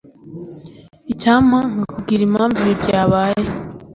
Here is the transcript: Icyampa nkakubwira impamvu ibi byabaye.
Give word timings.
Icyampa 1.11 1.57
nkakubwira 1.71 2.21
impamvu 2.25 2.57
ibi 2.61 2.75
byabaye. 2.81 3.43